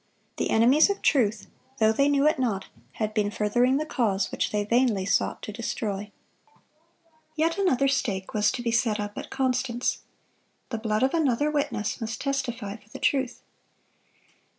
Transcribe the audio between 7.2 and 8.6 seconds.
Yet another stake was